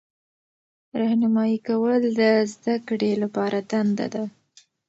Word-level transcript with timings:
راهنمایي 0.99 1.57
کول 1.67 2.01
د 2.19 2.21
زده 2.53 2.75
کړې 2.87 3.11
لپاره 3.23 3.57
دنده 3.71 4.07
ده. 4.13 4.23